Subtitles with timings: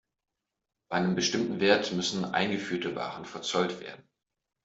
[0.89, 4.03] Ab einem bestimmten Wert müssen eingeführte Waren verzollt werden.